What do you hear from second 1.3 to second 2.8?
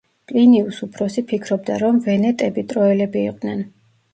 ფიქრობდა, რომ ვენეტები